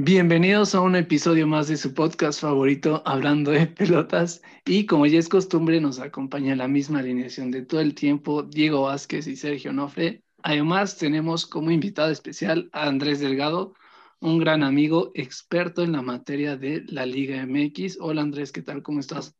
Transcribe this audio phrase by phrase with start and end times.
[0.00, 4.42] Bienvenidos a un episodio más de su podcast favorito, Hablando de Pelotas.
[4.64, 8.82] Y como ya es costumbre, nos acompaña la misma alineación de todo el tiempo, Diego
[8.82, 10.22] Vázquez y Sergio Nofre.
[10.44, 13.74] Además, tenemos como invitado especial a Andrés Delgado,
[14.20, 17.98] un gran amigo experto en la materia de la Liga MX.
[18.00, 18.84] Hola Andrés, ¿qué tal?
[18.84, 19.34] ¿Cómo estás?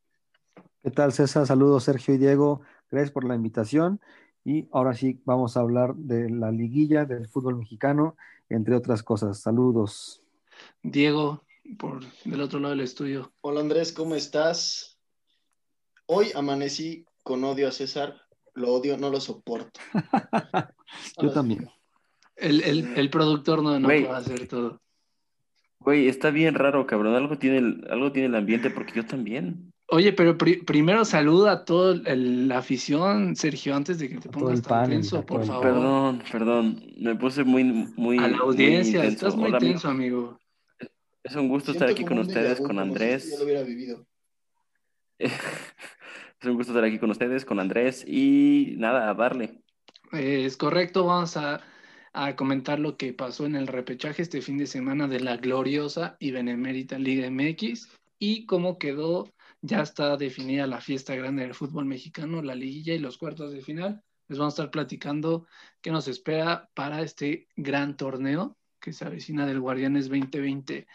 [0.83, 1.47] ¿Qué tal, César?
[1.47, 2.63] Saludos, Sergio y Diego.
[2.91, 4.01] Gracias por la invitación.
[4.45, 8.17] Y ahora sí, vamos a hablar de la liguilla del fútbol mexicano,
[8.49, 9.39] entre otras cosas.
[9.39, 10.25] Saludos.
[10.83, 11.45] Diego,
[11.79, 13.33] por del otro lado del estudio.
[13.41, 14.99] Hola Andrés, ¿cómo estás?
[16.07, 18.17] Hoy amanecí con odio a César.
[18.55, 19.79] Lo odio, no lo soporto.
[21.23, 21.69] Yo también.
[22.37, 24.81] El, el, el productor no, no puede hacer todo.
[25.81, 27.15] Güey, está bien raro, cabrón.
[27.15, 29.73] Algo tiene el, algo tiene el ambiente, porque yo también.
[29.89, 34.55] Oye, pero pri- primero saluda a toda la afición, Sergio, antes de que te pongas
[34.59, 35.63] el tan panel, tenso, por favor.
[35.63, 36.83] Perdón, perdón.
[36.99, 38.19] Me puse muy, muy.
[38.19, 39.73] a la audiencia, estás muy Hola, amigo.
[39.73, 40.39] tenso, amigo.
[41.29, 43.31] Es un gusto Siento estar aquí con ustedes, vu, con si Andrés.
[43.31, 44.07] Ya lo hubiera vivido.
[46.41, 48.05] Es un gusto estar aquí con ustedes, con Andrés.
[48.07, 49.61] Y nada, a darle.
[50.13, 51.61] Es correcto, vamos a,
[52.13, 56.17] a comentar lo que pasó en el repechaje este fin de semana de la gloriosa
[56.21, 57.89] y benemérita Liga MX
[58.21, 59.29] y cómo quedó,
[59.63, 63.61] ya está definida la fiesta grande del fútbol mexicano, la liguilla y los cuartos de
[63.61, 64.03] final.
[64.29, 65.47] Les vamos a estar platicando
[65.81, 70.87] qué nos espera para este gran torneo que se avecina del Guardianes 2020.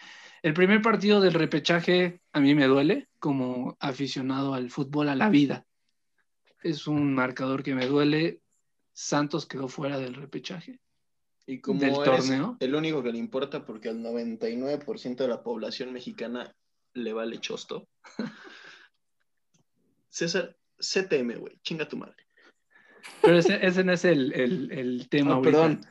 [0.43, 5.29] El primer partido del repechaje a mí me duele como aficionado al fútbol, a la
[5.29, 5.65] vida.
[6.61, 8.41] Es un marcador que me duele.
[8.93, 10.79] Santos quedó fuera del repechaje.
[11.47, 12.57] Y como Del torneo.
[12.59, 16.53] el único que le importa porque al 99% de la población mexicana
[16.93, 17.87] le vale chosto.
[20.09, 22.15] César, CTM, güey, chinga tu madre.
[23.21, 25.33] Pero ese, ese no es el, el- el tema.
[25.33, 25.51] Ahorita.
[25.51, 25.81] perdón.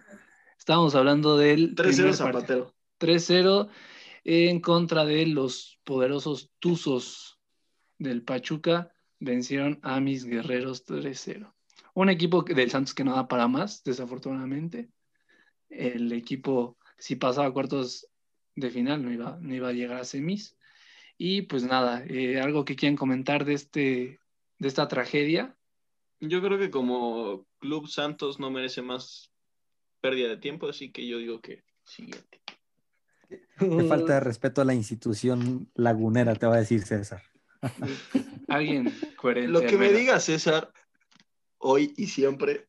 [0.59, 2.73] Estábamos hablando del 3-0 primer Zapatero.
[2.73, 2.75] partido.
[3.01, 3.69] 3-0
[4.25, 7.39] en contra de los poderosos Tuzos
[7.99, 8.93] del Pachuca.
[9.19, 11.53] Vencieron a mis guerreros 3-0.
[11.95, 14.91] Un equipo del Santos que no da para más, desafortunadamente.
[15.69, 18.09] El equipo, si pasaba a cuartos
[18.55, 20.57] de final, no iba, no iba a llegar a semis.
[21.19, 24.21] Y pues nada, eh, algo que quieran comentar de, este,
[24.59, 25.57] de esta tragedia.
[26.21, 29.31] Yo creo que como Club Santos no merece más
[30.01, 32.41] pérdida de tiempo, así que yo digo que siguiente.
[33.59, 37.23] Qué falta de respeto a la institución lagunera, te va a decir César.
[38.49, 39.51] Alguien coherente.
[39.53, 40.71] Lo que me diga César
[41.59, 42.67] hoy y siempre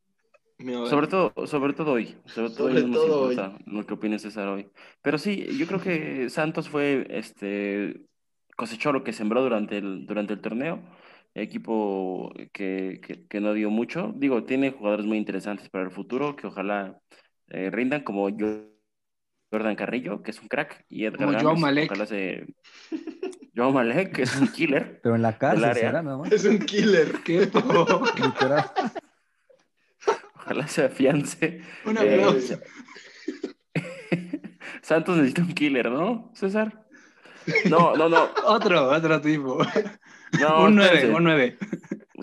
[0.59, 2.15] me Sobre todo, sobre todo hoy.
[2.25, 3.33] Sobre todo Sobre hoy no nos todo hoy.
[3.33, 4.69] importa lo que opine César hoy.
[5.01, 8.05] Pero sí, yo creo que Santos fue, este,
[8.55, 10.79] cosechó lo que sembró durante el, durante el torneo.
[11.35, 14.13] Equipo que, que, que no dio mucho.
[14.15, 16.99] Digo, tiene jugadores muy interesantes para el futuro que ojalá
[17.49, 18.72] eh, rindan, como yo,
[19.53, 21.91] Jordan Carrillo, que es un crack, y Edgar Como Joao Malek.
[21.91, 22.47] ojalá se...
[23.55, 24.99] Joao Malek, que es un killer.
[25.03, 26.31] Pero en la cárcel será nada más.
[26.31, 27.11] Es un killer.
[27.23, 27.41] ¿Qué?
[28.17, 28.71] Literal.
[30.35, 31.61] Ojalá se afiance.
[31.85, 32.59] Un Eh, aplauso.
[34.81, 36.83] Santos necesita un killer, ¿no, César?
[37.69, 38.29] No, no, no.
[38.45, 39.59] otro, otro tipo.
[40.39, 41.57] no un 9, espérense, un 9.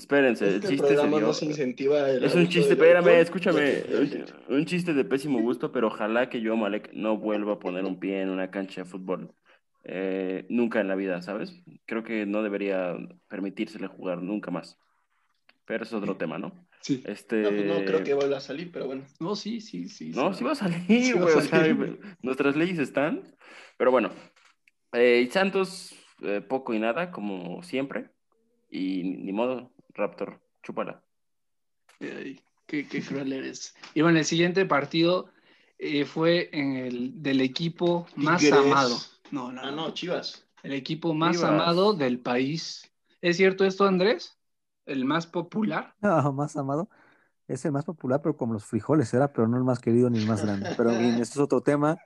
[0.01, 1.27] Espérense, Es el el chiste se programa dio.
[1.27, 3.85] no se incentiva el Es un chiste, espérame, escúchame.
[4.49, 7.85] Un, un chiste de pésimo gusto, pero ojalá que yo, Malek, no vuelva a poner
[7.85, 9.35] un pie en una cancha de fútbol.
[9.85, 11.55] eh, nunca en la vida, ¿sabes?
[11.87, 12.97] Creo que no debería
[13.29, 14.79] permitírsele jugar nunca más.
[15.67, 16.67] Pero es otro tema, ¿no?
[16.81, 17.03] Sí.
[17.07, 17.43] Este...
[17.43, 19.05] No, pues no creo que vuelva a salir, pero bueno.
[19.21, 20.11] No, sí, sí, sí.
[20.15, 20.45] No, sí.
[20.45, 21.35] va a salir, Sí va a güey.
[21.37, 22.01] o sea, salir.
[22.23, 23.23] nuestras leyes están.
[23.79, 24.11] Pero bueno,
[24.93, 28.11] eh, y Santos, eh, poco y nada, como siempre.
[28.71, 31.03] Y ni modo, Raptor, chúpala.
[32.01, 33.75] Ay, qué, qué cruel eres.
[33.93, 35.29] Y bueno, el siguiente partido
[35.79, 38.59] eh, fue en el del equipo más Tigres.
[38.61, 38.97] amado.
[39.31, 40.47] No, no, Ah, no, Chivas.
[40.63, 41.51] El equipo más Chivas.
[41.51, 42.91] amado del país.
[43.21, 44.39] ¿Es cierto esto, Andrés?
[44.87, 45.95] ¿El más popular?
[46.01, 46.89] No, más amado.
[47.47, 50.19] Es el más popular, pero como los frijoles era, pero no el más querido ni
[50.19, 50.71] el más grande.
[50.79, 51.99] Pero bien, esto es otro tema.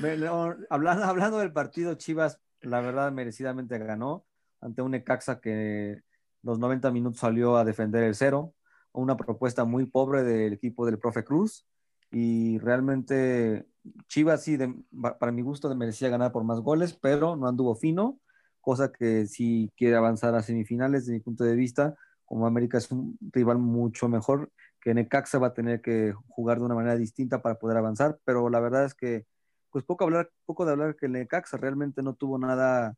[0.00, 4.24] No, hablando, hablando del partido, Chivas, la verdad, merecidamente ganó
[4.62, 6.00] ante un Necaxa que
[6.42, 8.54] los 90 minutos salió a defender el cero.
[8.92, 11.66] Una propuesta muy pobre del equipo del profe Cruz.
[12.10, 13.66] Y realmente
[14.08, 14.74] Chivas, sí, de-
[15.18, 18.20] para mi gusto, merecía ganar por más goles, pero no anduvo fino.
[18.60, 21.94] Cosa que si quiere avanzar a semifinales, desde mi punto de vista,
[22.24, 24.50] como América es un rival mucho mejor,
[24.80, 28.48] que Necaxa va a tener que jugar de una manera distinta para poder avanzar, pero
[28.50, 29.26] la verdad es que,
[29.70, 32.96] pues poco, hablar, poco de hablar que Necaxa realmente no tuvo nada,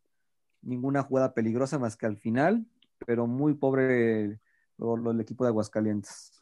[0.62, 2.66] ninguna jugada peligrosa más que al final,
[3.06, 4.40] pero muy pobre
[4.78, 6.32] lo- lo- el equipo de Aguascalientes.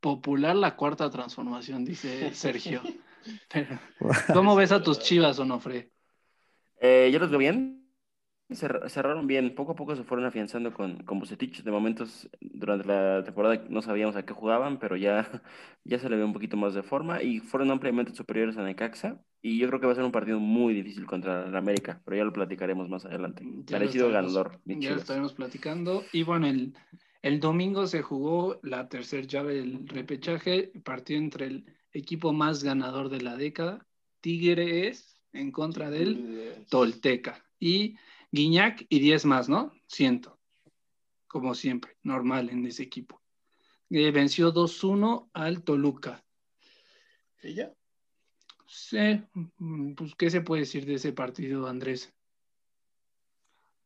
[0.00, 2.80] Popular la cuarta transformación, dice Sergio.
[3.52, 3.78] Pero,
[4.32, 5.90] ¿Cómo ves a tus chivas, Onofre?
[6.80, 7.79] Eh, yo los veo bien.
[8.50, 9.54] Cer- cerraron bien.
[9.54, 11.62] Poco a poco se fueron afianzando con, con Bucetich.
[11.62, 15.28] De momentos, durante la temporada no sabíamos a qué jugaban, pero ya,
[15.84, 19.20] ya se le ve un poquito más de forma y fueron ampliamente superiores a Necaxa.
[19.42, 22.16] Y yo creo que va a ser un partido muy difícil contra el América, pero
[22.16, 23.42] ya lo platicaremos más adelante.
[23.66, 26.04] Ya estaremos- ganador, Ya lo estaremos platicando.
[26.12, 26.74] Y bueno, el,
[27.22, 33.08] el domingo se jugó la tercera llave del repechaje, partido entre el equipo más ganador
[33.08, 33.86] de la década,
[34.20, 37.44] Tigres, en contra del Tolteca.
[37.58, 37.96] Y
[38.32, 39.72] Guiñac y 10 más, ¿no?
[39.86, 40.38] Ciento.
[41.26, 43.20] Como siempre, normal en ese equipo.
[43.90, 46.24] Eh, venció 2-1 al Toluca.
[47.42, 47.72] ¿Y ya?
[48.66, 49.20] Sí,
[49.58, 52.12] mm, pues, ¿qué se puede decir de ese partido, Andrés?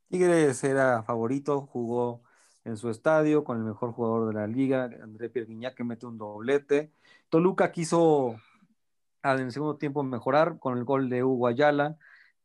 [0.09, 2.23] Tigres era favorito, jugó
[2.65, 6.07] en su estadio con el mejor jugador de la liga, André Pierre Guignac, que mete
[6.07, 6.93] un doblete.
[7.29, 8.37] Toluca quiso
[9.23, 11.99] al- en el segundo tiempo mejorar con el gol de Hugo Ayala,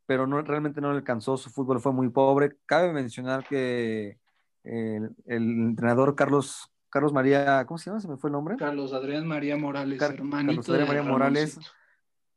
[0.09, 2.57] pero no, realmente no le alcanzó, su fútbol fue muy pobre.
[2.65, 4.17] Cabe mencionar que
[4.63, 8.01] el, el entrenador Carlos, Carlos María, ¿cómo se llama?
[8.01, 8.57] ¿Se me fue el nombre?
[8.57, 11.59] Carlos Adrián María Morales, Car- hermanito Carlos Adrián María Morales.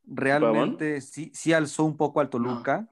[0.05, 2.89] Realmente sí, sí alzó un poco al Toluca,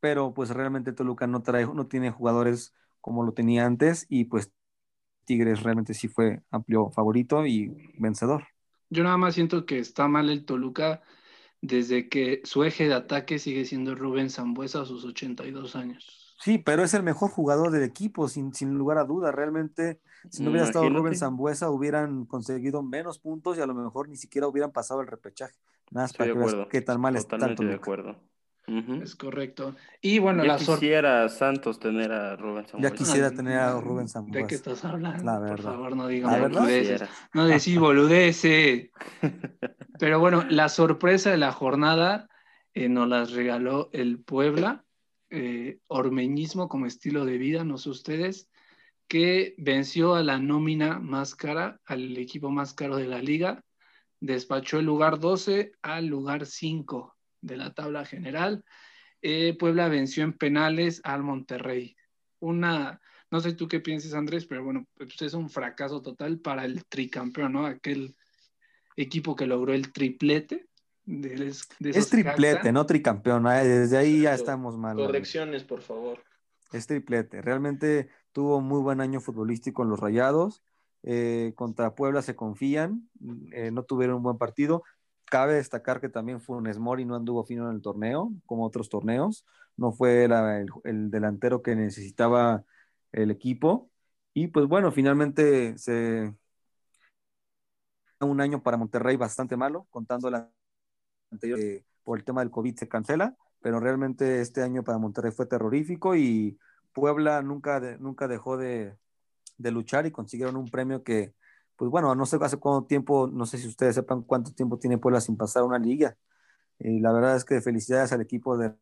[0.00, 4.52] pero pues realmente Toluca no trae, no tiene jugadores como lo tenía antes y pues
[5.26, 7.68] Tigres realmente sí fue amplio favorito y
[7.98, 8.44] vencedor.
[8.90, 11.02] Yo nada más siento que está mal el Toluca
[11.60, 16.34] desde que su eje de ataque sigue siendo Rubén Zambuesa a sus 82 años.
[16.40, 19.32] Sí, pero es el mejor jugador del equipo, sin, sin lugar a duda.
[19.32, 20.00] Realmente,
[20.30, 20.88] si no hubiera estado.
[20.88, 25.08] Rubén Zambuesa, hubieran conseguido menos puntos y a lo mejor ni siquiera hubieran pasado el
[25.08, 25.54] repechaje.
[25.90, 28.16] Nada más Estoy para de que veas qué tan mal está Totalmente de acuerdo.
[29.02, 29.74] Es correcto.
[30.02, 32.92] Y bueno, ya la quisiera Santos tener a Rubén Samuel.
[32.92, 34.54] quisiera tener a Rubén ¿De qué Zambuesa.
[34.54, 35.24] estás hablando?
[35.24, 36.60] La Por favor, no verdad.
[36.60, 37.08] boludeces.
[37.32, 38.90] No decís boludeces.
[39.98, 42.28] Pero bueno, la sorpresa de la jornada
[42.74, 44.84] eh, nos las regaló el Puebla,
[45.30, 48.48] eh, ormeñismo como estilo de vida, no sé ustedes,
[49.08, 53.64] que venció a la nómina más cara, al equipo más caro de la liga,
[54.20, 58.64] despachó el lugar 12 al lugar 5 de la tabla general.
[59.22, 61.96] Eh, Puebla venció en penales al Monterrey.
[62.40, 63.00] Una,
[63.30, 66.84] no sé tú qué pienses, Andrés, pero bueno, pues es un fracaso total para el
[66.86, 67.66] tricampeón, ¿no?
[67.66, 68.14] Aquel
[69.02, 70.66] equipo que logró el triplete.
[71.04, 71.30] De,
[71.78, 73.44] de Es triplete, no tricampeón.
[73.44, 74.96] Desde ahí ya estamos mal.
[74.96, 76.18] Correcciones, por favor.
[76.72, 77.40] Es triplete.
[77.40, 80.62] Realmente tuvo muy buen año futbolístico en los Rayados.
[81.02, 83.08] Eh, contra Puebla se confían.
[83.52, 84.82] eh, no tuvieron un buen partido.
[85.24, 89.46] Cabe destacar que también Funes Mori no anduvo fino en el torneo, como otros torneos.
[89.76, 92.64] No fue la- el, el delantero que necesitaba
[93.12, 93.90] el equipo.
[94.34, 96.34] Y pues bueno, finalmente se
[98.20, 100.50] un año para Monterrey bastante malo, contando la
[101.30, 105.32] anterior que por el tema del COVID se cancela, pero realmente este año para Monterrey
[105.32, 106.58] fue terrorífico y
[106.92, 108.96] Puebla nunca, de- nunca dejó de,
[109.58, 111.34] de luchar y consiguieron un premio que,
[111.76, 114.98] pues bueno, no sé hace cuánto tiempo, no sé si ustedes sepan cuánto tiempo tiene
[114.98, 116.16] Puebla sin pasar una liga.
[116.78, 118.74] Y la verdad es que felicidades al equipo de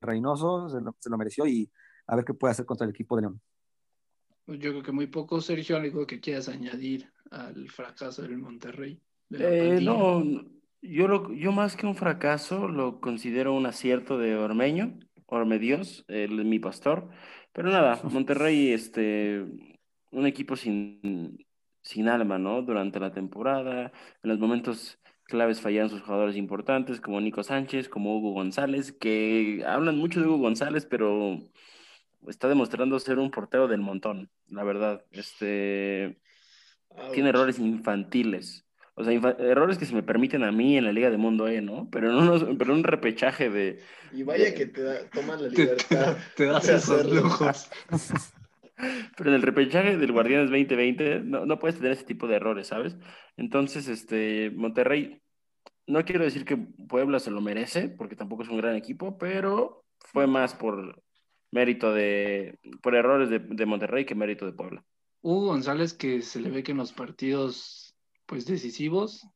[0.00, 1.70] Reynoso, se lo, se lo mereció y
[2.06, 3.40] a ver qué puede hacer contra el equipo de León.
[4.44, 9.00] Pues Yo creo que muy poco, Sergio, algo que quieras añadir al fracaso del Monterrey.
[9.28, 10.22] de Eh, no,
[10.82, 16.04] yo, lo, yo más que un fracaso lo considero un acierto de Ormeño, Orme Dios,
[16.08, 17.08] él es mi pastor.
[17.52, 19.44] Pero nada, Monterrey, este,
[20.10, 21.46] un equipo sin,
[21.82, 22.62] sin alma, ¿no?
[22.62, 28.16] Durante la temporada, en los momentos claves fallaron sus jugadores importantes, como Nico Sánchez, como
[28.16, 31.40] Hugo González, que hablan mucho de Hugo González, pero
[32.28, 35.04] está demostrando ser un portero del montón, la verdad.
[35.10, 36.18] Este,
[37.12, 38.64] tiene errores infantiles.
[38.94, 41.48] O sea, infa- errores que se me permiten a mí en la Liga de Mundo
[41.48, 41.88] E, ¿no?
[41.90, 43.78] Pero en, unos- pero en un repechaje de...
[44.12, 46.16] Y vaya que te da, toman la libertad.
[46.34, 47.70] te- te das esos lujos.
[49.16, 52.66] Pero en el repechaje del Guardianes 2020 no, no puedes tener ese tipo de errores,
[52.66, 52.94] ¿sabes?
[53.38, 55.22] Entonces, este, Monterrey,
[55.86, 59.86] no quiero decir que Puebla se lo merece, porque tampoco es un gran equipo, pero
[60.00, 61.02] fue más por
[61.52, 62.58] mérito de...
[62.82, 64.84] por errores de, de Monterrey que mérito de Puebla.
[65.26, 69.26] Hugo González, que se le ve que en los partidos pues decisivos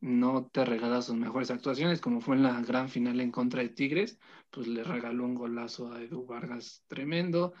[0.00, 3.70] no te regala sus mejores actuaciones, como fue en la gran final en contra de
[3.70, 4.20] Tigres,
[4.52, 7.52] pues le regaló un golazo a Edu Vargas tremendo.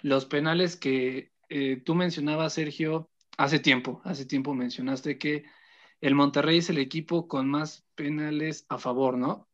[0.00, 5.44] Los penales que eh, tú mencionabas, Sergio, hace tiempo, hace tiempo mencionaste que
[6.00, 9.47] el Monterrey es el equipo con más penales a favor, ¿no?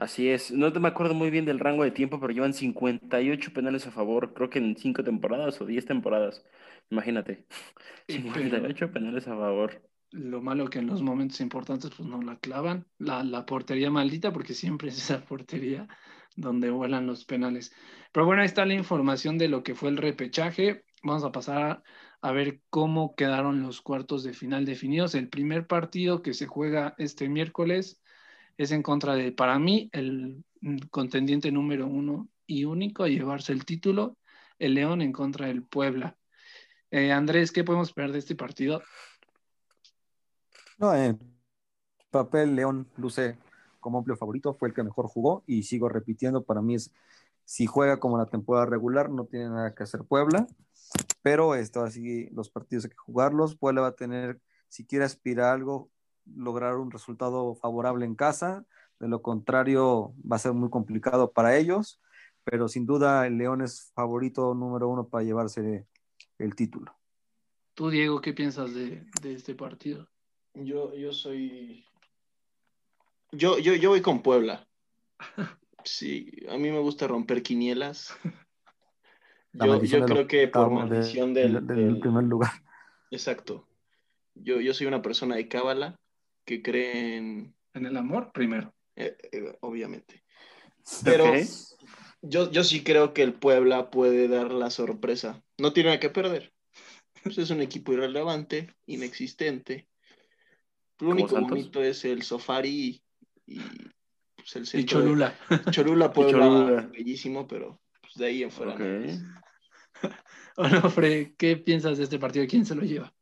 [0.00, 3.86] Así es, no me acuerdo muy bien del rango de tiempo, pero llevan 58 penales
[3.86, 6.42] a favor, creo que en 5 temporadas o 10 temporadas,
[6.90, 7.46] imagínate,
[8.08, 9.82] Sí, pero- 58 penales a favor.
[10.12, 12.86] lo malo que en los momentos importantes pues no la clavan.
[12.98, 15.86] La, la portería maldita, porque siempre es esa portería
[16.34, 17.72] donde vuelan los penales.
[18.10, 20.84] Pero bueno, ahí está la información de lo que fue el repechaje.
[21.04, 21.82] Vamos a pasar
[22.22, 25.14] a ver cómo quedaron los cuartos de final definidos.
[25.14, 28.00] El primer partido que se juega este miércoles
[28.62, 30.44] es en contra de, para mí, el
[30.90, 34.18] contendiente número uno y único a llevarse el título,
[34.58, 36.18] el León en contra del Puebla.
[36.90, 38.82] Eh, Andrés, ¿qué podemos esperar de este partido?
[40.76, 41.18] No, en
[42.10, 43.38] papel, León luce
[43.80, 46.92] como amplio favorito, fue el que mejor jugó y sigo repitiendo, para mí es,
[47.46, 50.46] si juega como la temporada regular, no tiene nada que hacer Puebla,
[51.22, 54.38] pero esto así los partidos hay que jugarlos, Puebla va a tener,
[54.68, 55.90] si quiere aspirar a algo,
[56.36, 58.64] lograr un resultado favorable en casa,
[58.98, 62.00] de lo contrario va a ser muy complicado para ellos,
[62.44, 65.86] pero sin duda el León es favorito número uno para llevarse
[66.38, 66.94] el título.
[67.74, 70.08] Tú, Diego, ¿qué piensas de, de este partido?
[70.54, 71.84] Yo, yo soy.
[73.32, 74.66] Yo, yo, yo voy con Puebla.
[75.82, 78.14] Sí, a mí me gusta romper quinielas.
[79.54, 82.50] Yo, yo creo que por maldición de, del, del, del- primer lugar.
[83.10, 83.66] Exacto.
[84.34, 85.98] Yo, yo soy una persona de cábala
[86.50, 87.54] que cree en.
[87.74, 88.74] El amor, primero.
[88.96, 90.24] eh, eh, obviamente.
[91.04, 91.32] Pero
[92.22, 95.42] yo, yo sí creo que el Puebla puede dar la sorpresa.
[95.58, 96.52] No tiene nada que perder.
[97.22, 99.86] Pues es un equipo irrelevante, inexistente.
[100.98, 101.50] Lo ¿Como único Santos?
[101.50, 102.68] bonito es el Sofari
[103.46, 103.60] y, y,
[104.36, 105.38] pues, el Y centro de- Cholula.
[105.70, 106.90] Cholula, Puebla, Cholula.
[106.92, 108.72] bellísimo, pero pues, de ahí en fuera.
[108.74, 108.80] Ok.
[108.80, 109.40] no.
[110.56, 112.46] Onofre, ¿qué piensas de este partido?
[112.48, 113.14] ¿Quién se lo lleva?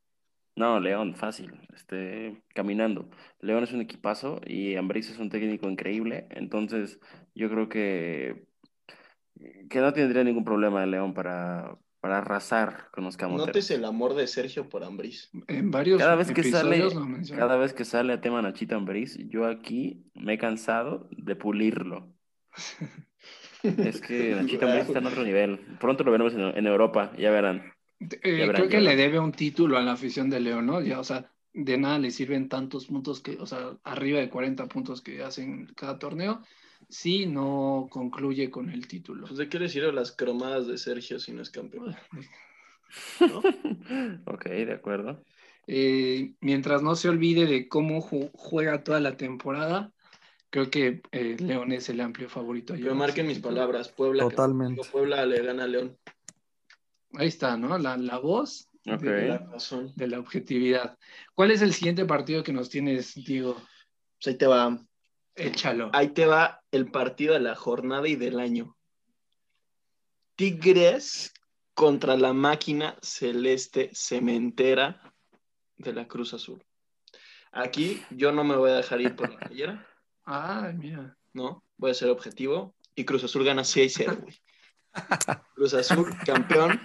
[0.58, 3.08] No, León, fácil, este, caminando.
[3.40, 6.98] León es un equipazo y Ambriz es un técnico increíble, entonces
[7.32, 8.44] yo creo que,
[9.70, 13.46] que no tendría ningún problema el León para, para arrasar con los camoteros.
[13.46, 15.30] Notes el amor de Sergio por Ambriz.
[15.46, 17.40] En varios Cada vez que sale, episodios lo menciona.
[17.40, 22.12] cada vez que sale a tema Nachito Ambriz, yo aquí me he cansado de pulirlo.
[23.62, 25.58] Es que Nachito Ambriz está en otro nivel.
[25.80, 27.72] Pronto lo veremos en, en Europa, ya verán.
[28.00, 30.80] Eh, creo que le debe un título a la afición de León, ¿no?
[30.80, 34.66] Ya, o sea, de nada le sirven tantos puntos que, o sea, arriba de 40
[34.66, 36.42] puntos que hacen cada torneo,
[36.88, 39.26] si no concluye con el título.
[39.26, 41.96] Pues, ¿De qué le sirven las cromadas de Sergio si no es campeón?
[43.20, 43.42] ¿no?
[44.26, 45.24] Ok, de acuerdo.
[45.66, 49.92] Eh, mientras no se olvide de cómo ju- juega toda la temporada,
[50.50, 52.74] creo que eh, León es el amplio favorito.
[52.74, 53.90] Pero marquen mis palabras.
[53.90, 54.22] Puebla.
[54.22, 54.82] Totalmente.
[54.90, 55.98] Puebla le gana a León.
[57.18, 57.76] Ahí está, ¿no?
[57.78, 59.92] La, la voz de, La razón.
[59.96, 60.96] de la objetividad.
[61.34, 63.54] ¿Cuál es el siguiente partido que nos tienes, Diego?
[63.54, 64.78] Pues ahí te va.
[65.34, 65.90] Échalo.
[65.92, 68.76] Ahí te va el partido de la jornada y del año.
[70.37, 71.32] Tigres
[71.75, 75.12] contra la máquina celeste cementera
[75.76, 76.64] de la Cruz Azul.
[77.50, 79.87] Aquí yo no me voy a dejar ir por la playera,
[80.25, 81.16] Ay, mira.
[81.32, 81.64] ¿no?
[81.78, 82.76] Voy a ser objetivo.
[82.94, 84.40] Y Cruz Azul gana 6-0, güey.
[85.54, 86.80] Cruz Azul, campeón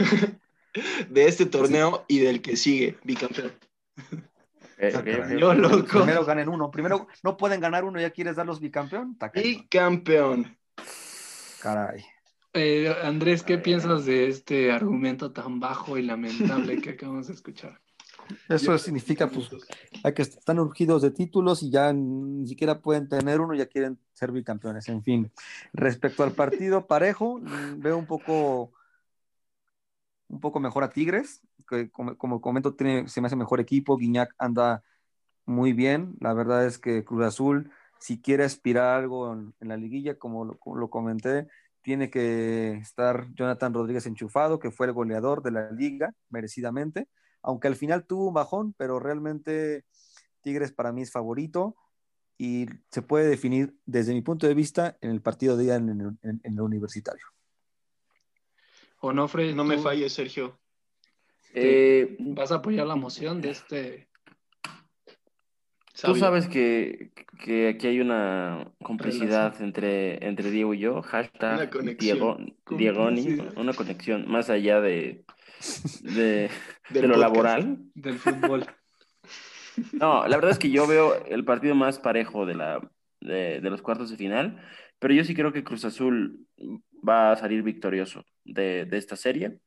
[1.08, 3.52] de este torneo y del que sigue, bicampeón.
[4.82, 5.38] Ok.
[5.38, 5.98] Yo loco.
[5.98, 6.70] Primero ganen uno.
[6.70, 9.18] Primero no pueden ganar uno, ya quieres darlos bicampeón.
[9.34, 10.56] Bicampeón.
[11.60, 12.04] Caray.
[12.52, 17.80] Eh, Andrés, ¿qué piensas de este argumento tan bajo y lamentable que acabamos de escuchar?
[18.48, 19.48] Eso significa, pues,
[20.02, 23.98] hay que están urgidos de títulos y ya ni siquiera pueden tener uno, ya quieren
[24.12, 24.88] ser bicampeones.
[24.88, 25.30] En fin,
[25.72, 28.72] respecto al partido parejo, mm, veo un poco,
[30.30, 33.96] un poco mejor a Tigres, que como, como comento, tiene, se me hace mejor equipo.
[33.96, 34.82] Guiñac anda
[35.46, 36.16] muy bien.
[36.20, 40.90] La verdad es que Cruz Azul, si quiere aspirar algo en, la liguilla, como lo,
[40.90, 41.48] comenté,
[41.82, 47.08] tiene que estar Jonathan Rodríguez enchufado, que fue el goleador de la liga, merecidamente
[47.42, 49.84] aunque al final tuvo un bajón, pero realmente
[50.42, 51.76] Tigres para mí es favorito
[52.38, 56.18] y se puede definir desde mi punto de vista en el partido de día en
[56.42, 57.24] el universitario.
[59.00, 60.58] Onofre, No me ¿tú falles, Sergio.
[61.54, 64.08] Eh, ¿Vas a apoyar la moción de este?
[66.02, 66.16] Tú Sabio.
[66.16, 67.12] sabes que,
[67.44, 72.38] que aquí hay una complicidad entre, entre Diego y yo, Una hashtag Diego,
[72.70, 75.24] Diegoni, una conexión más allá de,
[76.02, 76.50] de,
[76.88, 77.20] de lo podcast.
[77.20, 77.78] laboral.
[77.94, 78.66] Del fútbol.
[79.92, 82.80] No, la verdad es que yo veo el partido más parejo de, la,
[83.20, 84.60] de, de los cuartos de final,
[84.98, 86.46] pero yo sí creo que Cruz Azul
[87.06, 89.58] va a salir victorioso de, de esta serie.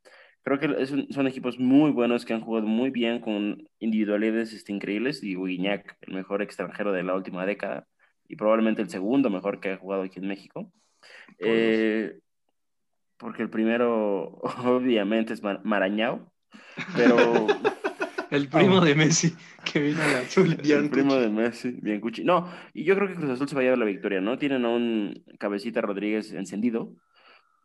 [0.42, 4.52] Creo que es un- son equipos muy buenos que han jugado muy bien con individualidades
[4.52, 5.22] este, increíbles.
[5.22, 7.86] Y Guiñac, el mejor extranjero de la última década
[8.28, 10.70] y probablemente el segundo mejor que ha jugado aquí en México.
[11.38, 12.18] Eh,
[13.16, 16.30] porque el primero, obviamente, es Mar- Marañao,
[16.96, 17.48] pero
[18.34, 20.58] El primo de Messi que vino al azul.
[20.64, 22.24] El primo de Messi, bien cuchi.
[22.24, 24.38] No, y yo creo que Cruz Azul se va a llevar la victoria, ¿no?
[24.38, 26.92] Tienen a un cabecita Rodríguez encendido.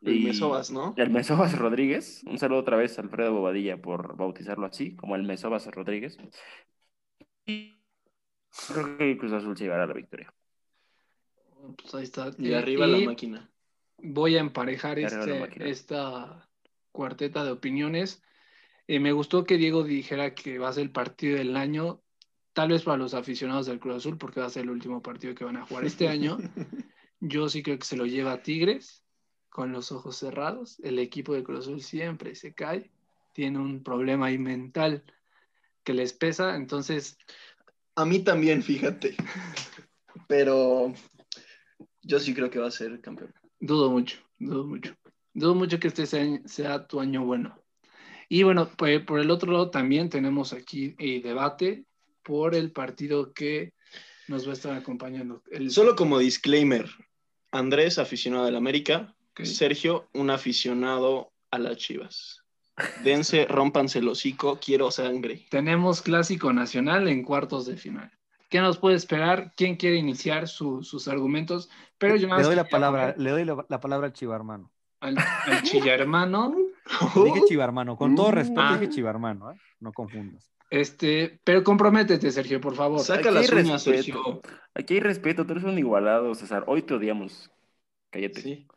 [0.01, 0.93] El Mesobas, ¿no?
[0.97, 2.23] El Mesobas Rodríguez.
[2.25, 6.17] Un saludo otra vez a Alfredo Bobadilla por bautizarlo así, como el Mesobas Rodríguez.
[7.45, 7.81] Y
[8.67, 10.33] creo que Cruz Azul se llevará la victoria.
[11.81, 12.31] Pues ahí está.
[12.37, 13.49] Y arriba la máquina.
[13.97, 16.47] Voy a emparejar este, esta
[16.91, 18.23] cuarteta de opiniones.
[18.91, 22.01] Eh, me gustó que Diego dijera que va a ser el partido del año,
[22.53, 25.35] tal vez para los aficionados del Cruz Azul, porque va a ser el último partido
[25.35, 26.39] que van a jugar este año.
[27.19, 29.03] Yo sí creo que se lo lleva a Tigres
[29.49, 30.79] con los ojos cerrados.
[30.79, 32.89] El equipo de Cruz Azul siempre se cae,
[33.33, 35.03] tiene un problema ahí mental
[35.83, 37.19] que les pesa, entonces...
[37.93, 39.15] A mí también, fíjate.
[40.27, 40.95] Pero
[42.01, 43.35] yo sí creo que va a ser campeón.
[43.59, 44.95] Dudo mucho, dudo mucho.
[45.31, 46.07] Dudo mucho que este
[46.47, 47.55] sea, tu año bueno.
[48.29, 51.85] Y bueno, pues por el otro lado también tenemos aquí el debate
[52.23, 53.73] por el partido que
[54.27, 55.41] nos va a estar acompañando.
[55.69, 56.87] Solo como disclaimer,
[57.51, 62.43] Andrés, aficionado del América, Sergio, un aficionado a las Chivas.
[63.03, 65.47] Dense, rompanse el hocico, quiero sangre.
[65.49, 68.11] Tenemos clásico nacional en cuartos de final.
[68.49, 69.53] ¿Qué nos puede esperar?
[69.55, 71.69] ¿Quién quiere iniciar sus argumentos?
[71.97, 74.71] Pero yo le doy la palabra, le doy la, palabra al chivarmano.
[74.99, 75.63] Al, al
[77.25, 78.77] dije chivarmano, con todo respeto ah.
[78.77, 79.55] dije chivarmano, ¿eh?
[79.79, 80.49] no confundas.
[80.69, 82.99] Este, pero comprométete, Sergio, por favor.
[82.99, 84.41] Saca las uñas, Sergio.
[84.75, 86.63] Aquí hay respeto, tú eres un igualado, César.
[86.67, 87.51] Hoy te odiamos.
[88.11, 88.41] Cállate.
[88.41, 88.67] Sí.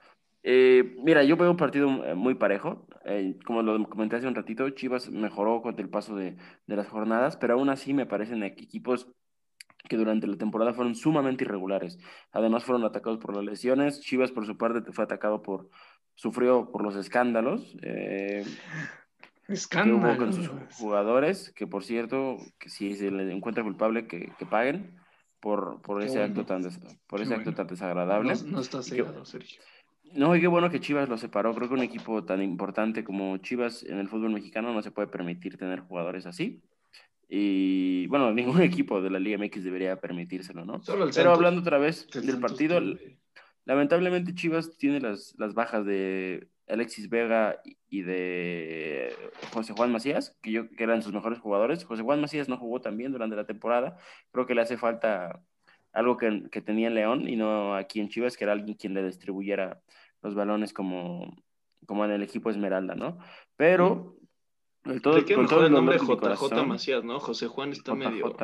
[0.42, 2.87] Eh, mira, yo veo un partido eh, muy parejo.
[3.04, 6.88] Eh, como lo comenté hace un ratito, Chivas mejoró con el paso de, de, las
[6.88, 9.09] jornadas, pero aún así me parecen equipos
[9.88, 11.99] que durante la temporada fueron sumamente irregulares.
[12.33, 14.00] Además fueron atacados por las lesiones.
[14.00, 15.69] Chivas por su parte fue atacado por,
[16.14, 17.76] sufrió por los escándalos.
[17.83, 18.45] Eh,
[19.49, 20.16] escándalos.
[20.16, 24.99] con sus jugadores, que por cierto, que si se les encuentra culpable, que, que paguen
[25.42, 26.62] por, por ese, acto, tan
[27.09, 28.35] por ese acto tan desagradable.
[28.46, 29.61] No, está cegado, Sergio.
[30.14, 31.55] No, y qué bueno que Chivas lo separó.
[31.55, 35.09] Creo que un equipo tan importante como Chivas en el fútbol mexicano no se puede
[35.09, 36.62] permitir tener jugadores así.
[37.29, 40.81] Y bueno, ningún equipo de la Liga MX debería permitírselo, ¿no?
[41.12, 42.79] Pero hablando otra vez del partido,
[43.64, 49.14] lamentablemente Chivas tiene las, las bajas de Alexis Vega y de
[49.53, 51.85] José Juan Macías, que, yo, que eran sus mejores jugadores.
[51.85, 53.98] José Juan Macías no jugó tan bien durante la temporada.
[54.31, 55.42] Creo que le hace falta
[55.92, 58.94] algo que, que tenía en León y no aquí en Chivas, que era alguien quien
[58.94, 59.81] le distribuyera
[60.22, 61.37] los balones como,
[61.87, 63.18] como en el equipo Esmeralda, ¿no?
[63.57, 64.16] Pero
[64.85, 67.20] el todo, con todo el nombre JJ Macías, ¿no?
[67.20, 68.35] José Juan está medio.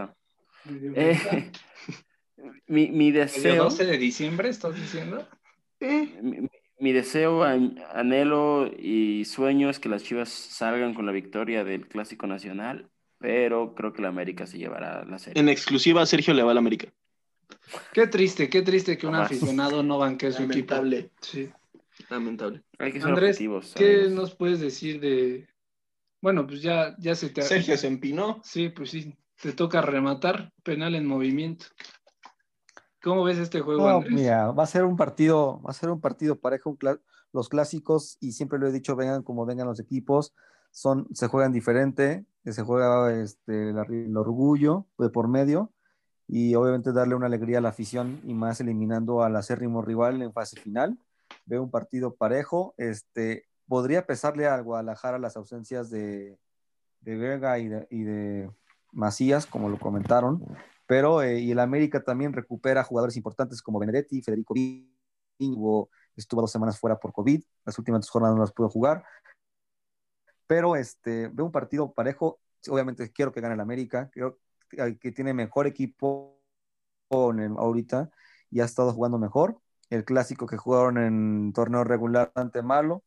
[0.94, 1.18] Eh,
[2.66, 3.53] mi, mi, deseo.
[3.53, 5.27] ¿El 12 de diciembre estás diciendo?
[5.81, 6.48] Mi,
[6.79, 12.27] mi, deseo, anhelo y sueño es que las chivas salgan con la victoria del Clásico
[12.27, 15.40] Nacional, pero creo que la América se llevará la serie.
[15.40, 16.88] En exclusiva, Sergio le va a la América.
[17.92, 20.74] Qué triste, qué triste que un aficionado no banque su equipo.
[20.74, 21.11] Lamentable.
[21.20, 21.51] Sí.
[22.11, 22.62] Lamentable.
[22.79, 23.38] Hay que ser Andrés,
[23.74, 25.48] ¿qué nos puedes decir de,
[26.20, 27.42] bueno, pues ya, ya se te...
[27.42, 28.40] Sergio se empinó.
[28.44, 31.66] Sí, pues sí, te toca rematar, penal en movimiento.
[33.02, 36.37] ¿Cómo ves este juego, Mira, va a ser un partido, va a ser un partido
[36.37, 36.76] parejo,
[37.32, 40.34] los clásicos, y siempre lo he dicho, vengan como vengan los equipos,
[40.70, 45.72] son, se juegan diferente, se juega este, el, orgullo de por medio,
[46.26, 50.32] y obviamente darle una alegría a la afición, y más eliminando al acérrimo rival en
[50.32, 50.98] fase final.
[51.46, 56.38] Veo un partido parejo, este, podría pesarle al Guadalajara las ausencias de,
[57.00, 58.50] de Vega y de,
[58.90, 60.42] Macías, como lo comentaron,
[60.88, 64.55] pero eh, y el América también recupera jugadores importantes como Benedetti, Federico
[65.38, 69.05] Vingo, estuvo dos semanas fuera por COVID, las últimas dos jornadas no las pudo jugar,
[70.46, 74.38] pero este, veo un partido parejo, obviamente quiero que gane el América, creo
[74.70, 76.40] que tiene mejor equipo
[77.11, 78.11] ahorita
[78.51, 83.05] y ha estado jugando mejor, el clásico que jugaron en torneo regular bastante malo,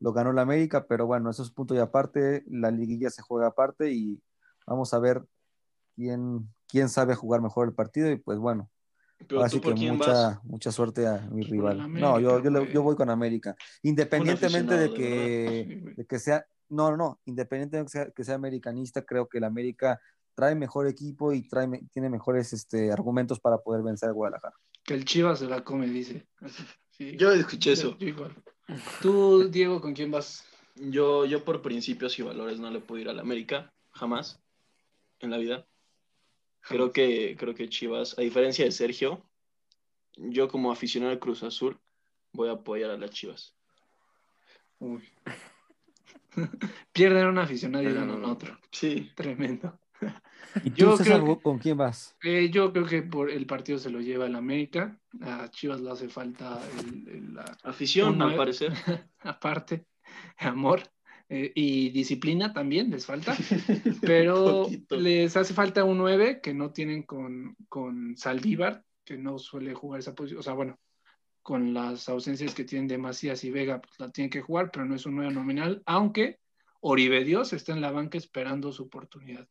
[0.00, 3.48] lo ganó la América, pero bueno, eso es punto y aparte, la liguilla se juega
[3.48, 4.22] aparte y
[4.66, 5.22] vamos a ver
[5.94, 8.70] quién, quién sabe jugar mejor el partido y pues bueno,
[9.42, 11.92] así que mucha, mucha suerte a mi rival.
[11.92, 17.78] no, yo, yo, voy con América, independientemente de que, de que sea, no, no, independientemente
[17.78, 20.00] de que sea, que sea americanista, creo que el América
[20.34, 24.54] trae mejor equipo y trae, tiene mejores este, argumentos para poder vencer a Guadalajara.
[24.84, 26.28] Que el Chivas se la come, dice.
[26.98, 27.96] Yo escuché eso.
[29.02, 30.44] Tú, Diego, ¿con quién vas?
[30.76, 34.40] Yo, yo por principios y valores no le puedo ir a la América, jamás,
[35.18, 35.66] en la vida.
[36.68, 39.22] Creo que, creo que Chivas, a diferencia de Sergio,
[40.16, 41.78] yo como aficionado al Cruz Azul
[42.32, 43.54] voy a apoyar a las Chivas.
[44.78, 45.02] Uy.
[46.92, 48.58] Pierden un aficionado y ganan otro.
[48.70, 49.10] Sí.
[49.14, 49.78] Tremendo.
[50.64, 52.16] ¿Y tú, yo con quién vas?
[52.22, 54.98] Eh, yo creo que por el partido se lo lleva el América.
[55.22, 56.60] A Chivas le hace falta
[57.32, 58.72] la afición, al parecer.
[59.20, 59.86] aparte,
[60.38, 60.82] amor.
[61.30, 63.36] Eh, y disciplina también les falta,
[64.00, 69.74] pero les hace falta un 9 que no tienen con, con Saldívar, que no suele
[69.74, 70.78] jugar esa posición, o sea, bueno,
[71.42, 74.86] con las ausencias que tienen de Macías y Vega, pues la tienen que jugar, pero
[74.86, 76.38] no es un 9 nominal, aunque
[76.80, 79.46] Oribe Dios está en la banca esperando su oportunidad.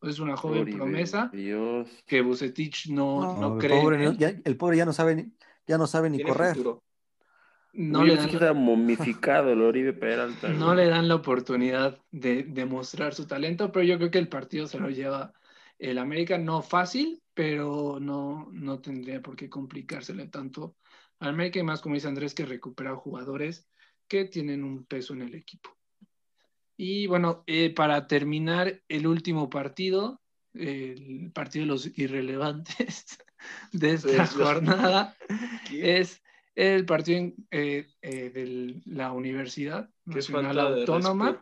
[0.00, 3.80] Es una joven promesa que Bucetich no, no, cree.
[4.44, 5.30] el pobre ya no sabe,
[5.66, 6.56] ya no sabe ni correr.
[7.72, 10.48] No le dan momificado el Oribe Peralta.
[10.48, 14.66] No le dan la oportunidad de demostrar su talento, pero yo creo que el partido
[14.66, 15.32] se lo lleva
[15.78, 20.76] el América, no fácil, pero no, no tendría por qué complicársele tanto
[21.20, 23.68] al América y más, como dice Andrés, que recupera jugadores
[24.08, 25.70] que tienen un peso en el equipo.
[26.76, 30.20] Y bueno, eh, para terminar el último partido,
[30.54, 33.18] el partido de los irrelevantes
[33.72, 35.16] de esta jornada,
[35.72, 36.22] es
[36.58, 41.40] el partido eh, eh, de la Universidad Nacional Autónoma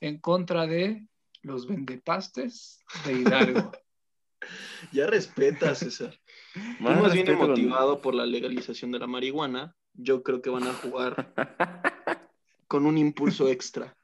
[0.00, 1.06] en contra de
[1.42, 3.70] los vendepastes de Hidalgo.
[4.92, 6.18] ya respeta, César.
[6.80, 9.76] Más viene motivado por la legalización de la marihuana.
[9.94, 11.32] Yo creo que van a jugar
[12.66, 13.96] con un impulso extra.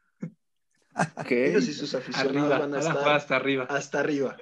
[1.27, 1.51] ¿Qué?
[1.51, 3.65] Ellos y sus aficionados van a estar hasta arriba.
[3.65, 4.37] Hasta arriba.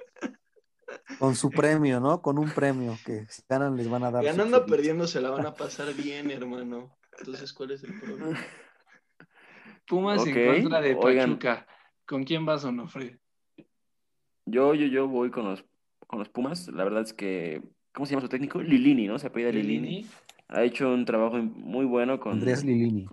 [1.19, 2.21] Con su premio, ¿no?
[2.23, 4.25] Con un premio que si ganan les van a dar.
[4.25, 6.97] Ganando o perdiendo se la van a pasar bien, hermano.
[7.19, 8.39] Entonces, ¿cuál es el problema?
[9.87, 11.67] Pumas en contra de Pachuca.
[12.05, 13.19] ¿Con quién vas, Onofre?
[14.45, 15.65] Yo, yo, yo voy con los,
[16.07, 16.69] con los Pumas.
[16.69, 18.61] La verdad es que, ¿cómo se llama su técnico?
[18.61, 19.19] Lilini, ¿no?
[19.19, 19.89] Se apellida Lilini.
[19.89, 20.11] Lilini.
[20.49, 22.35] Ha hecho un trabajo muy bueno con...
[22.35, 23.09] Andrés Lilini.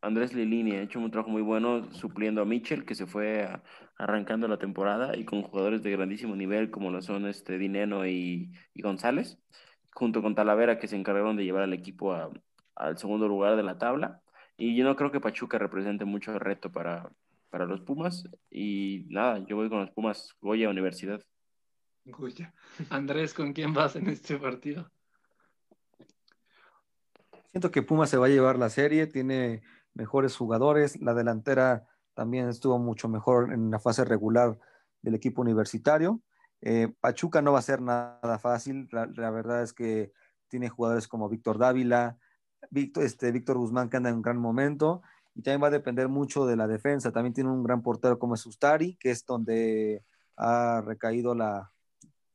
[0.00, 3.48] Andrés Lilini ha hecho un trabajo muy bueno supliendo a Mitchell, que se fue
[3.96, 8.52] arrancando la temporada, y con jugadores de grandísimo nivel como lo son este Dineno y,
[8.76, 9.38] González,
[9.92, 12.14] junto con Talavera, que se encargaron de llevar al equipo
[12.76, 14.22] al segundo lugar de la tabla.
[14.56, 17.10] Y yo no creo que Pachuca represente mucho reto para,
[17.50, 18.28] para los Pumas.
[18.50, 21.22] Y nada, yo voy con los Pumas, Goya Universidad.
[22.04, 22.54] Goya.
[22.90, 24.90] Andrés, ¿con quién vas en este partido?
[27.50, 29.62] Siento que Pumas se va a llevar la serie, tiene
[29.98, 30.98] mejores jugadores.
[31.02, 34.58] La delantera también estuvo mucho mejor en la fase regular
[35.02, 36.22] del equipo universitario.
[36.62, 38.88] Eh, Pachuca no va a ser nada fácil.
[38.92, 40.12] La, verdad es que
[40.48, 42.16] tiene jugadores como Víctor Dávila,
[42.70, 45.02] Víctor, este, Víctor Guzmán que anda en un gran momento
[45.34, 47.12] y también va a depender mucho de la defensa.
[47.12, 50.04] También tiene un gran portero como es Ustari, que es donde
[50.36, 51.72] ha recaído la,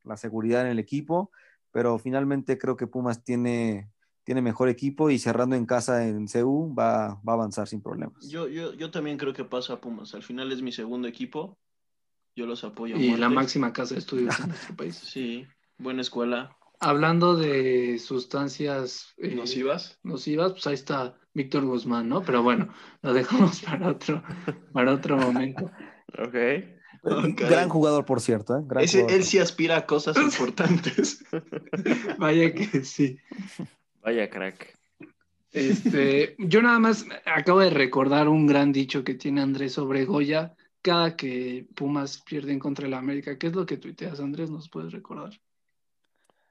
[0.03, 1.31] la seguridad en el equipo,
[1.71, 3.92] pero finalmente creo que Pumas tiene
[4.23, 8.27] tiene mejor equipo y cerrando en casa en CU va, va a avanzar sin problemas.
[8.29, 10.13] Yo, yo, yo también creo que pasa a Pumas.
[10.15, 11.57] Al final es mi segundo equipo.
[12.35, 12.97] Yo los apoyo.
[12.97, 14.95] Y la máxima casa de estudios en nuestro país.
[15.03, 15.45] Sí,
[15.77, 16.57] buena escuela.
[16.79, 19.99] Hablando de sustancias eh, nocivas.
[20.03, 22.23] Nocivas, pues ahí está Víctor Guzmán, ¿no?
[22.23, 24.23] Pero bueno, lo dejamos para otro,
[24.73, 25.71] para otro momento.
[26.17, 26.35] Ok.
[27.03, 28.57] Gran jugador, por cierto.
[28.57, 28.85] ¿eh?
[29.09, 31.23] él sí aspira a cosas importantes.
[32.17, 33.17] Vaya que sí.
[34.03, 34.77] Vaya crack.
[35.51, 40.55] Este, yo nada más acabo de recordar un gran dicho que tiene Andrés sobre Goya
[40.81, 43.37] cada que Pumas pierden contra el América.
[43.37, 44.49] ¿Qué es lo que tuiteas, Andrés?
[44.49, 45.39] ¿Nos puedes recordar?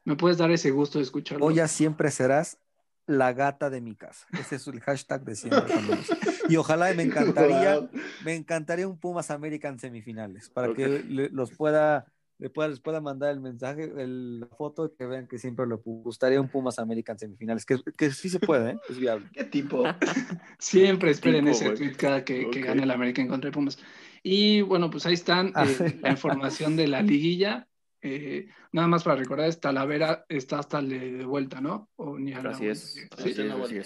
[0.04, 1.44] ¿Me puedes dar ese gusto de escucharlo?
[1.44, 2.58] Goya siempre serás
[3.06, 4.26] la gata de mi casa.
[4.32, 5.74] Ese es el hashtag de siempre.
[6.48, 7.88] y ojalá me encantaría,
[8.24, 12.06] me encantaría un Pumas América en semifinales para que los pueda
[12.42, 16.80] les pueda, mandar el mensaje, la foto, que vean que siempre le gustaría un Pumas
[16.80, 18.78] American semifinales, que, que sí se puede, ¿eh?
[18.88, 19.28] es viable.
[19.32, 19.84] ¿Qué tipo?
[20.58, 23.78] siempre esperen ese tweet cada que, gane el América en contra de Pumas.
[24.24, 27.68] Y bueno, pues ahí están ah, eh, la información de la liguilla.
[28.00, 31.90] Eh, nada más para recordar, Talavera está hasta de vuelta, ¿no?
[31.94, 33.80] O ni así, es, está en la vuelta.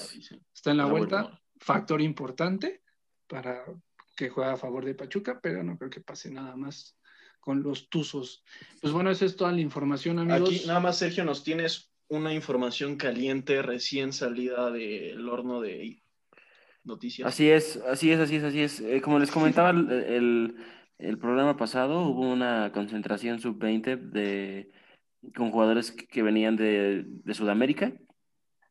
[0.54, 1.42] Está en la, vuelta.
[1.58, 2.82] Factor importante
[3.26, 3.64] para
[4.16, 6.96] que juegue a favor de Pachuca, pero no creo que pase nada más
[7.46, 8.42] con los Tuzos.
[8.80, 10.50] Pues bueno, esa es toda la información, amigos.
[10.50, 16.02] Aquí nada más, Sergio, nos tienes una información caliente recién salida del horno de
[16.82, 17.28] noticias.
[17.28, 18.80] Así es, así es, así es, así es.
[18.80, 20.56] Eh, como les comentaba el,
[21.20, 24.72] programa pasado, hubo una concentración sub-20 de,
[25.36, 27.92] con jugadores que venían de, Sudamérica.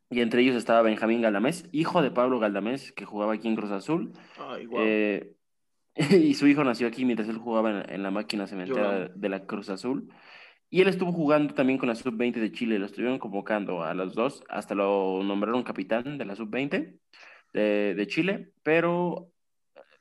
[0.10, 3.72] Y entre ellos estaba Benjamín Galdamés, hijo de Pablo Galdamés, que jugaba aquí en Cruz
[3.72, 4.12] Azul.
[4.38, 4.68] Ay,
[5.96, 9.70] y su hijo nació aquí mientras él jugaba en, la máquina cementera de la Cruz
[9.70, 10.10] Azul.
[10.70, 14.16] Y él estuvo jugando también con la sub-20 de Chile, lo estuvieron convocando a los
[14.16, 17.00] dos, hasta lo nombraron capitán de la sub-20
[17.54, 19.32] de, Chile, pero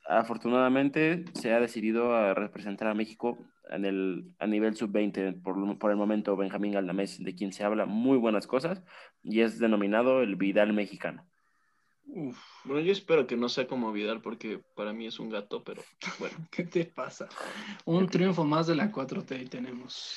[0.07, 3.37] afortunadamente se ha decidido a representar a México
[3.69, 7.85] en el, a nivel sub-20, por, por, el momento Benjamín Galdamés, de quien se habla
[7.85, 8.83] muy buenas cosas,
[9.23, 11.25] y es denominado el Vidal mexicano.
[12.05, 15.83] Bueno, yo espero que no sea como Vidal, porque para mí es un gato, pero
[16.19, 16.37] bueno.
[16.51, 17.27] ¿Qué te pasa?
[17.85, 20.15] Un triunfo más de la 4T y tenemos.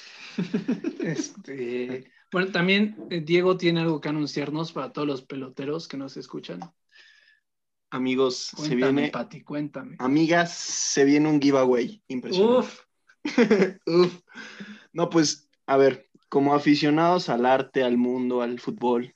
[1.01, 6.16] este, bueno, también eh, Diego tiene algo que anunciarnos para todos los peloteros que nos
[6.16, 6.61] escuchan.
[7.90, 9.09] Amigos, se viene.
[9.09, 9.96] Pati, cuéntame.
[9.98, 12.03] Amigas, se viene un giveaway.
[12.09, 12.59] Impresionante.
[12.59, 12.85] Uf.
[13.87, 14.20] Uf.
[14.92, 19.14] No, pues, a ver, como aficionados al arte, al mundo, al fútbol,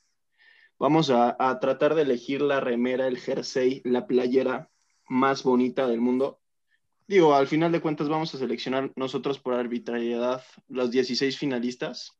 [0.82, 4.68] vamos a, a tratar de elegir la remera, el jersey, la playera
[5.08, 6.40] más bonita del mundo.
[7.06, 12.18] Digo, al final de cuentas vamos a seleccionar nosotros por arbitrariedad los 16 finalistas,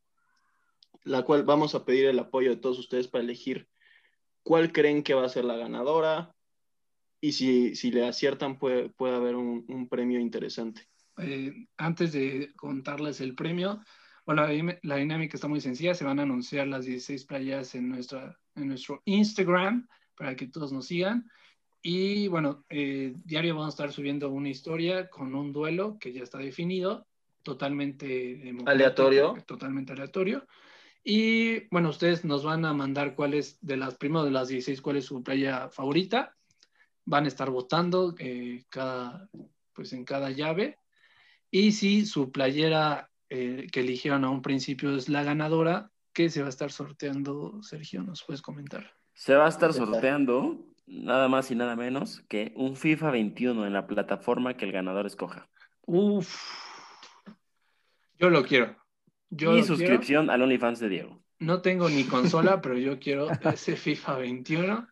[1.03, 3.67] la cual vamos a pedir el apoyo de todos ustedes para elegir
[4.45, 6.33] cuál creen que va a ser la ganadora,
[7.21, 10.87] y si, si le aciertan puede, puede haber un, un premio interesante.
[11.19, 13.81] Eh, antes de contarles el premio,
[14.25, 14.47] bueno,
[14.83, 18.69] la, dinámica está muy sencilla, se van a anunciar las 16 playas en, nuestra, en
[18.69, 21.29] nuestro Instagram para que todos nos sigan.
[21.83, 26.23] Y bueno, eh, diario vamos a estar subiendo una historia con un duelo que ya
[26.23, 27.07] está definido,
[27.43, 29.35] totalmente aleatorio.
[29.47, 30.47] Totalmente aleatorio.
[31.03, 34.81] Y bueno, ustedes nos van a mandar cuál es, de las, primero de las 16,
[34.81, 36.37] cuál es su playa favorita
[37.05, 39.29] van a estar votando eh, cada,
[39.73, 40.79] pues en cada llave.
[41.51, 46.43] Y si su playera eh, que eligieron a un principio es la ganadora, ¿qué se
[46.43, 48.03] va a estar sorteando, Sergio?
[48.03, 48.93] ¿Nos puedes comentar?
[49.15, 53.73] Se va a estar sorteando nada más y nada menos que un FIFA 21 en
[53.73, 55.49] la plataforma que el ganador escoja.
[55.87, 56.31] Uf,
[58.19, 58.77] yo lo quiero.
[59.31, 61.25] Yo y suscripción al OnlyFans de Diego.
[61.39, 64.89] No tengo ni consola, pero yo quiero ese FIFA 21.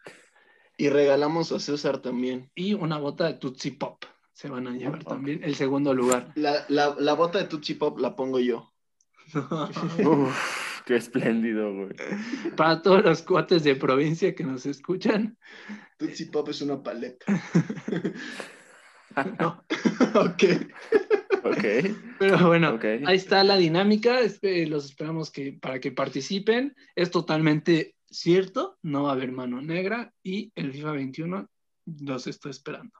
[0.79, 2.51] Y regalamos a César también.
[2.55, 4.03] Y una bota de Tootsie Pop.
[4.41, 6.33] Se van a llevar también el segundo lugar.
[6.35, 8.73] La, la, bota de Tootsie Pop la pongo yo.
[10.87, 11.91] qué espléndido, güey.
[12.57, 15.37] Para todos los cuates de provincia que nos escuchan.
[15.99, 17.27] Tootsie Pop es una paleta.
[19.39, 19.63] no.
[20.15, 20.43] ok.
[21.45, 21.65] Ok.
[22.19, 24.21] Pero bueno, ahí está la dinámica.
[24.23, 26.75] Los esperamos que, para que participen.
[26.95, 31.51] Es totalmente cierto, no va a haber mano negra y el FIFA 21
[31.85, 33.00] los estoy esperando.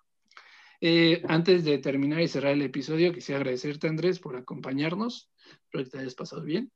[0.81, 5.31] Eh, antes de terminar y cerrar el episodio, quisiera agradecerte, Andrés, por acompañarnos.
[5.65, 6.73] Espero que te hayas pasado bien.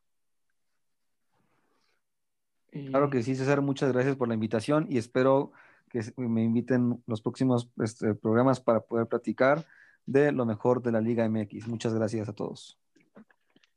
[2.70, 5.52] Claro que sí, César, muchas gracias por la invitación y espero
[5.88, 9.64] que me inviten los próximos este, programas para poder platicar
[10.06, 11.68] de lo mejor de la Liga MX.
[11.68, 12.78] Muchas gracias a todos.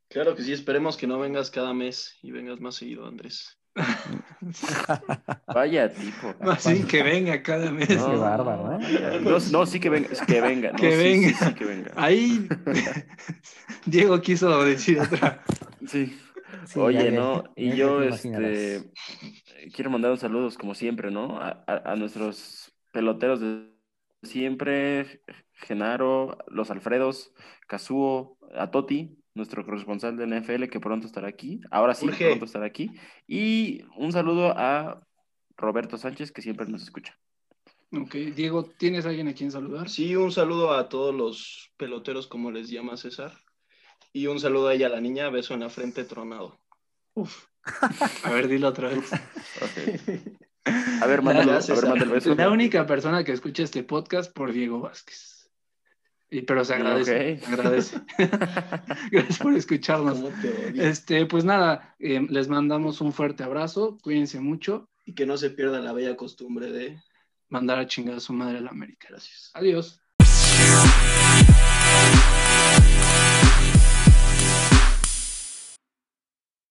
[0.08, 3.56] Claro que sí, esperemos que no vengas cada mes y vengas más seguido, Andrés.
[5.54, 6.34] Vaya tipo.
[6.50, 7.88] Así que venga cada mes.
[7.90, 9.20] No, Qué bárbaro, ¿eh?
[9.50, 10.08] No, sí que venga.
[10.10, 11.54] Que venga.
[11.54, 11.92] que, venga.
[11.96, 12.48] Ahí
[13.86, 15.42] Diego quiso decir otra.
[15.86, 16.18] Sí.
[16.76, 17.44] Oye, ¿no?
[17.56, 18.90] y yo este,
[19.74, 21.38] quiero mandar un saludo, como siempre, ¿no?
[21.40, 23.70] A, a, nuestros peloteros de
[24.22, 25.22] siempre,
[25.54, 27.32] Genaro, los Alfredos,
[27.66, 31.60] Kazuo, a Toti, nuestro corresponsal de NFL, que pronto estará aquí.
[31.70, 32.90] Ahora sí, pronto estará aquí.
[33.26, 35.00] Y un saludo a
[35.56, 37.18] Roberto Sánchez, que siempre nos escucha.
[37.92, 39.88] Ok, Diego, ¿tienes alguien a quien saludar?
[39.88, 43.32] Sí, un saludo a todos los peloteros, como les llama César.
[44.12, 46.60] Y un saludo a ella, la niña, beso en la frente tronado.
[47.14, 47.46] Uf.
[48.24, 49.10] A ver, dilo otra vez.
[51.00, 52.34] A ver, mándalo, a ver, mándalo beso.
[52.34, 55.37] La única persona que escucha este podcast por Diego Vázquez.
[56.30, 57.40] Y, pero se agradece.
[57.46, 58.00] agradece.
[59.10, 60.22] Gracias por escucharnos.
[60.74, 64.88] Este, pues nada, eh, les mandamos un fuerte abrazo, cuídense mucho.
[65.04, 67.00] Y que no se pierda la bella costumbre de
[67.48, 69.08] mandar a chingar a su madre a la América.
[69.10, 69.50] Gracias.
[69.54, 70.00] Adiós.